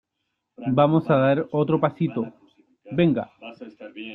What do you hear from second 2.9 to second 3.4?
venga.